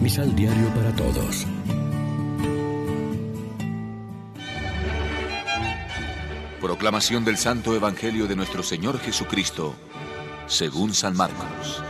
Misal 0.00 0.34
Diario 0.34 0.68
para 0.74 0.96
Todos. 0.96 1.46
Proclamación 6.58 7.22
del 7.22 7.36
Santo 7.36 7.76
Evangelio 7.76 8.26
de 8.26 8.34
nuestro 8.34 8.62
Señor 8.62 8.98
Jesucristo, 8.98 9.74
según 10.46 10.94
San 10.94 11.14
Marcos. 11.18 11.82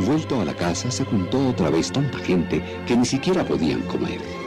Vuelto 0.00 0.42
a 0.42 0.44
la 0.44 0.54
casa, 0.54 0.90
se 0.90 1.02
juntó 1.06 1.48
otra 1.48 1.70
vez 1.70 1.90
tanta 1.90 2.18
gente 2.18 2.62
que 2.86 2.94
ni 2.94 3.06
siquiera 3.06 3.42
podían 3.42 3.80
comer. 3.82 4.45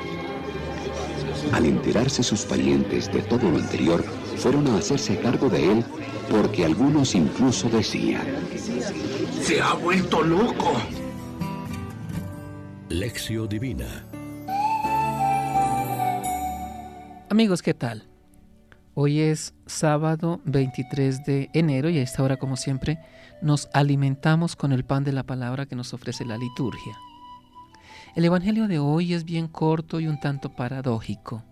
Al 1.52 1.66
enterarse 1.66 2.24
sus 2.24 2.46
parientes 2.46 3.12
de 3.12 3.22
todo 3.22 3.50
lo 3.50 3.58
anterior, 3.58 4.04
fueron 4.38 4.68
a 4.68 4.78
hacerse 4.78 5.18
cargo 5.20 5.50
de 5.50 5.72
él 5.72 5.86
porque 6.30 6.66
algunos 6.66 7.16
incluso 7.16 7.70
decían, 7.70 8.26
Se 9.42 9.62
ha 9.62 9.74
vuelto 9.74 10.22
loco. 10.22 10.74
Lección 12.90 13.48
Divina 13.48 14.06
Amigos, 17.30 17.62
¿qué 17.62 17.76
tal? 17.76 18.08
Hoy 18.96 19.20
es 19.20 19.54
sábado 19.68 20.42
23 20.46 21.24
de 21.24 21.50
enero 21.54 21.90
y 21.90 22.00
a 22.00 22.02
esta 22.02 22.24
hora, 22.24 22.38
como 22.38 22.58
siempre, 22.58 23.00
nos 23.42 23.70
alimentamos 23.72 24.56
con 24.56 24.72
el 24.72 24.84
pan 24.84 25.04
de 25.04 25.12
la 25.12 25.24
palabra 25.24 25.68
que 25.68 25.76
nos 25.76 25.94
ofrece 25.94 26.26
la 26.26 26.38
liturgia. 26.38 26.98
El 28.16 28.26
Evangelio 28.26 28.68
de 28.68 28.80
hoy 28.80 29.14
es 29.14 29.24
bien 29.24 29.48
corto 29.48 30.00
y 30.00 30.08
un 30.08 30.20
tanto 30.20 30.56
paradójico. 30.56 31.44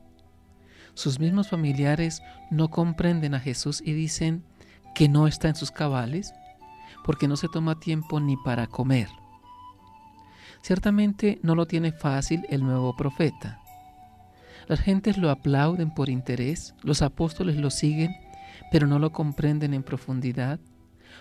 Sus 0.96 1.20
mismos 1.20 1.50
familiares 1.50 2.24
no 2.50 2.70
comprenden 2.70 3.36
a 3.36 3.40
Jesús 3.40 3.82
y 3.86 3.94
dicen 3.94 4.44
que 4.96 5.08
no 5.08 5.28
está 5.28 5.50
en 5.50 5.56
sus 5.56 5.70
cabales 5.70 6.34
porque 7.06 7.28
no 7.28 7.38
se 7.38 7.48
toma 7.48 7.80
tiempo 7.80 8.20
ni 8.20 8.36
para 8.38 8.66
comer. 8.66 9.08
Ciertamente 10.64 11.40
no 11.44 11.54
lo 11.54 11.68
tiene 11.68 11.92
fácil 11.92 12.46
el 12.50 12.64
nuevo 12.64 12.96
profeta. 12.96 13.62
Las 14.68 14.82
gentes 14.82 15.18
lo 15.18 15.30
aplauden 15.30 15.94
por 15.94 16.10
interés, 16.10 16.74
los 16.82 17.04
apóstoles 17.04 17.58
lo 17.58 17.70
siguen, 17.70 18.16
pero 18.72 18.88
no 18.88 18.98
lo 18.98 19.12
comprenden 19.12 19.76
en 19.76 19.84
profundidad. 19.84 20.60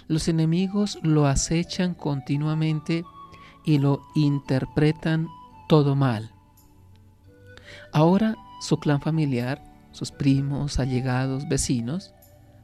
Los 0.08 0.26
enemigos 0.28 0.98
lo 1.02 1.26
acechan 1.26 1.94
continuamente 1.94 3.04
y 3.66 3.78
lo 3.78 4.06
interpretan 4.14 5.28
todo 5.68 5.94
mal. 5.94 6.30
Ahora 7.92 8.36
su 8.60 8.78
clan 8.78 9.02
familiar, 9.02 9.62
sus 9.92 10.12
primos, 10.12 10.78
allegados, 10.78 11.46
vecinos, 11.48 12.14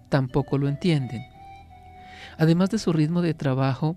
tampoco 0.09 0.57
lo 0.57 0.69
entienden. 0.69 1.23
Además 2.39 2.71
de 2.71 2.79
su 2.79 2.93
ritmo 2.93 3.21
de 3.21 3.35
trabajo, 3.35 3.97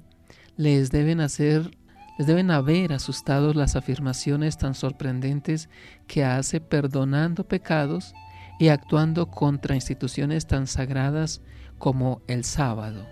les 0.57 0.91
deben 0.91 1.21
hacer 1.21 1.71
les 2.17 2.27
deben 2.27 2.49
haber 2.49 2.93
asustado 2.93 3.53
las 3.53 3.75
afirmaciones 3.75 4.57
tan 4.57 4.73
sorprendentes 4.73 5.67
que 6.07 6.23
hace 6.23 6.61
perdonando 6.61 7.45
pecados 7.45 8.13
y 8.57 8.69
actuando 8.69 9.29
contra 9.29 9.75
instituciones 9.75 10.47
tan 10.47 10.65
sagradas 10.65 11.41
como 11.77 12.21
el 12.27 12.45
sábado. 12.45 13.05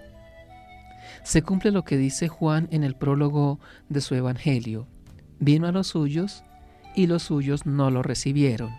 Se 1.22 1.44
cumple 1.44 1.72
lo 1.72 1.84
que 1.84 1.98
dice 1.98 2.28
Juan 2.28 2.68
en 2.72 2.84
el 2.84 2.96
prólogo 2.96 3.60
de 3.90 4.02
su 4.02 4.16
Evangelio. 4.16 4.88
Vino 5.40 5.68
a 5.68 5.72
los 5.72 5.88
suyos 5.88 6.44
y 6.96 7.08
los 7.08 7.24
suyos 7.24 7.66
no 7.66 7.92
lo 7.92 8.02
recibieron. 8.02 8.72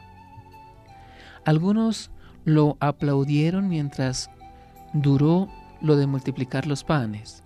Algunos 1.45 2.11
lo 2.45 2.77
aplaudieron 2.81 3.69
mientras 3.69 4.31
duró 4.93 5.49
lo 5.81 5.97
de 5.97 6.07
multiplicar 6.07 6.67
los 6.67 6.85
panes, 6.85 7.43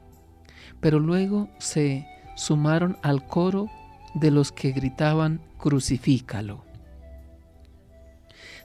pero 0.80 1.00
luego 1.00 1.48
se 1.58 2.06
sumaron 2.36 2.98
al 3.02 3.26
coro 3.26 3.68
de 4.14 4.30
los 4.30 4.52
que 4.52 4.72
gritaban 4.72 5.40
crucifícalo. 5.58 6.64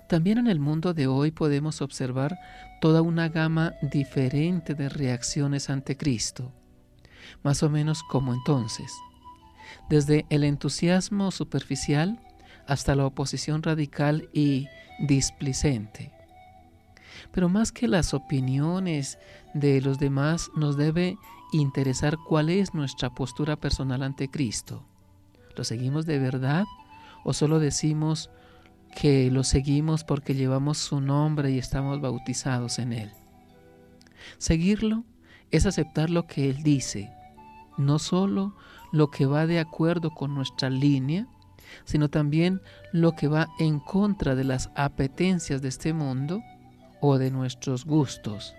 También 0.07 0.37
en 0.37 0.47
el 0.47 0.59
mundo 0.59 0.93
de 0.93 1.07
hoy 1.07 1.31
podemos 1.31 1.81
observar 1.81 2.37
toda 2.83 3.01
una 3.01 3.29
gama 3.29 3.75
diferente 3.81 4.75
de 4.75 4.89
reacciones 4.89 5.69
ante 5.69 5.95
Cristo, 5.95 6.51
más 7.41 7.63
o 7.63 7.69
menos 7.69 8.03
como 8.03 8.33
entonces, 8.33 8.91
desde 9.87 10.25
el 10.29 10.43
entusiasmo 10.43 11.31
superficial 11.31 12.19
hasta 12.67 12.93
la 12.95 13.05
oposición 13.05 13.63
radical 13.63 14.27
y 14.33 14.67
displicente. 14.99 16.11
Pero 17.31 17.47
más 17.47 17.71
que 17.71 17.87
las 17.87 18.13
opiniones 18.13 19.17
de 19.53 19.79
los 19.79 19.97
demás, 19.97 20.51
nos 20.53 20.75
debe 20.75 21.15
interesar 21.53 22.17
cuál 22.17 22.49
es 22.49 22.73
nuestra 22.73 23.11
postura 23.11 23.55
personal 23.55 24.03
ante 24.03 24.27
Cristo. 24.27 24.83
¿Lo 25.55 25.63
seguimos 25.63 26.05
de 26.05 26.19
verdad 26.19 26.65
o 27.23 27.31
solo 27.31 27.59
decimos 27.59 28.29
que 28.93 29.29
lo 29.31 29.43
seguimos 29.43 30.03
porque 30.03 30.35
llevamos 30.35 30.77
su 30.77 31.01
nombre 31.01 31.51
y 31.51 31.57
estamos 31.57 32.01
bautizados 32.01 32.79
en 32.79 32.93
Él? 32.93 33.11
Seguirlo 34.37 35.03
es 35.51 35.65
aceptar 35.65 36.09
lo 36.09 36.25
que 36.25 36.49
Él 36.49 36.63
dice, 36.63 37.11
no 37.77 37.99
solo 37.99 38.55
lo 38.91 39.09
que 39.09 39.25
va 39.25 39.47
de 39.47 39.59
acuerdo 39.59 40.11
con 40.11 40.33
nuestra 40.35 40.69
línea, 40.69 41.27
sino 41.85 42.09
también 42.09 42.61
lo 42.91 43.13
que 43.13 43.27
va 43.27 43.49
en 43.59 43.79
contra 43.79 44.35
de 44.35 44.43
las 44.43 44.69
apetencias 44.75 45.61
de 45.61 45.69
este 45.69 45.93
mundo 45.93 46.41
o 47.01 47.17
de 47.17 47.31
nuestros 47.31 47.85
gustos. 47.85 48.53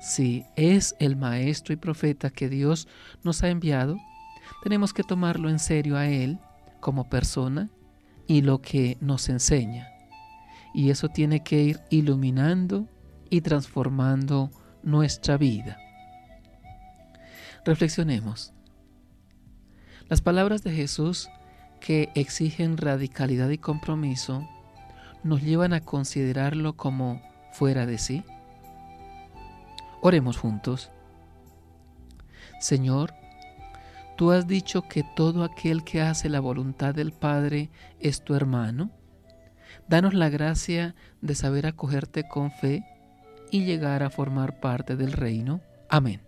Si 0.00 0.44
es 0.56 0.94
el 0.98 1.16
maestro 1.16 1.74
y 1.74 1.76
profeta 1.76 2.30
que 2.30 2.48
Dios 2.48 2.86
nos 3.24 3.42
ha 3.42 3.48
enviado, 3.48 3.98
tenemos 4.62 4.92
que 4.92 5.02
tomarlo 5.02 5.48
en 5.48 5.58
serio 5.58 5.96
a 5.96 6.06
Él 6.08 6.38
como 6.80 7.08
persona 7.08 7.68
y 8.26 8.42
lo 8.42 8.60
que 8.60 8.96
nos 9.00 9.28
enseña. 9.28 9.88
Y 10.74 10.90
eso 10.90 11.08
tiene 11.08 11.42
que 11.42 11.62
ir 11.62 11.80
iluminando 11.90 12.86
y 13.30 13.40
transformando 13.40 14.50
nuestra 14.82 15.36
vida. 15.36 15.78
Reflexionemos. 17.64 18.52
Las 20.08 20.20
palabras 20.20 20.62
de 20.62 20.72
Jesús 20.72 21.28
que 21.80 22.10
exigen 22.14 22.76
radicalidad 22.76 23.48
y 23.50 23.58
compromiso 23.58 24.48
nos 25.24 25.42
llevan 25.42 25.72
a 25.72 25.80
considerarlo 25.80 26.76
como 26.76 27.20
fuera 27.52 27.86
de 27.86 27.98
sí. 27.98 28.24
Oremos 30.00 30.36
juntos. 30.36 30.90
Señor, 32.60 33.14
tú 34.16 34.32
has 34.32 34.46
dicho 34.46 34.82
que 34.82 35.04
todo 35.14 35.44
aquel 35.44 35.84
que 35.84 36.00
hace 36.00 36.28
la 36.28 36.40
voluntad 36.40 36.94
del 36.94 37.12
Padre 37.12 37.70
es 38.00 38.24
tu 38.24 38.34
hermano. 38.34 38.90
Danos 39.88 40.14
la 40.14 40.28
gracia 40.28 40.94
de 41.20 41.34
saber 41.34 41.66
acogerte 41.66 42.26
con 42.28 42.50
fe 42.50 42.84
y 43.50 43.64
llegar 43.64 44.02
a 44.02 44.10
formar 44.10 44.58
parte 44.60 44.96
del 44.96 45.12
reino. 45.12 45.60
Amén. 45.88 46.22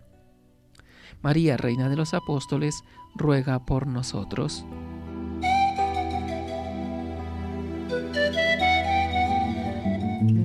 María, 1.21 1.57
Reina 1.57 1.89
de 1.89 1.97
los 1.97 2.13
Apóstoles, 2.13 2.83
ruega 3.15 3.65
por 3.65 3.87
nosotros. 3.87 4.65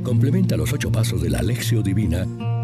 Complementa 0.02 0.56
los 0.56 0.72
ocho 0.72 0.90
pasos 0.90 1.22
de 1.22 1.30
la 1.30 1.38
Alexio 1.38 1.82
Divina 1.82 2.26